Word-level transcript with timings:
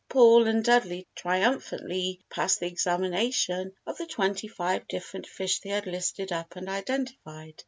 Paul 0.09 0.47
and 0.47 0.63
Dudley 0.65 1.07
triumphantly 1.13 2.21
passed 2.27 2.59
the 2.59 2.65
examination 2.65 3.73
of 3.85 3.99
the 3.99 4.07
twenty 4.07 4.47
five 4.47 4.87
different 4.87 5.27
fish 5.27 5.59
they 5.59 5.69
had 5.69 5.85
listed 5.85 6.31
up 6.31 6.55
and 6.55 6.67
identified. 6.67 7.53